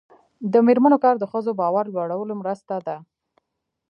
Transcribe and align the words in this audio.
د 0.53 0.53
میرمنو 0.67 0.97
کار 1.03 1.15
د 1.19 1.23
ښځو 1.31 1.51
باور 1.59 1.85
لوړولو 1.95 2.33
مرسته 2.41 2.75
ده. 2.87 2.97